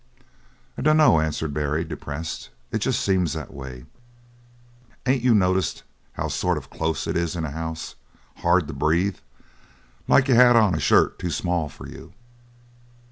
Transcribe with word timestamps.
"I 0.79 0.81
dunno," 0.81 1.19
answered 1.19 1.53
Barry, 1.53 1.83
depressed. 1.83 2.49
"It 2.71 2.79
jest 2.79 3.01
seems 3.01 3.33
that 3.33 3.53
way. 3.53 3.85
Ain't 5.05 5.21
you 5.21 5.35
noticed 5.35 5.83
how 6.13 6.27
sort 6.27 6.57
of 6.57 6.71
close 6.71 7.05
it 7.05 7.15
is 7.15 7.35
in 7.35 7.45
a 7.45 7.51
house? 7.51 7.93
Hard 8.37 8.65
to 8.67 8.73
breathe? 8.73 9.17
Like 10.07 10.27
you 10.27 10.33
had 10.33 10.55
on 10.55 10.73
a 10.73 10.79
shirt 10.79 11.19
too 11.19 11.29
small 11.29 11.69
for 11.69 11.87
you." 11.87 12.13